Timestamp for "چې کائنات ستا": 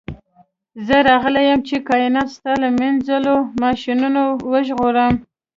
1.67-2.51